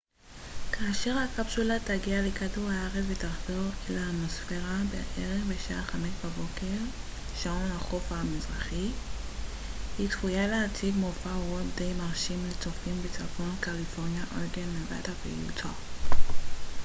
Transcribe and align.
כאשר 0.71 1.17
הקפסולה 1.17 1.75
תגיע 1.83 2.21
לכדור 2.27 2.69
הארץ 2.71 3.05
ותחדור 3.07 3.65
אל 3.89 3.97
האטמוספירה 3.97 4.77
בערך 4.91 5.43
בשעה 5.49 5.83
5 5.83 6.01
בבוקר 6.25 6.77
שעון 7.35 7.71
החוף 7.71 8.11
המזרחי 8.11 8.89
היא 9.97 10.09
צפויה 10.09 10.47
להציג 10.47 10.95
מופע 10.95 11.33
אורות 11.35 11.63
די 11.75 11.93
מרשים 11.93 12.49
לצופים 12.49 13.01
בצפון 13.03 13.55
קליפורניה 13.59 14.23
אורגון 14.33 14.77
נבדה 14.81 15.13
ויוטה 15.23 15.69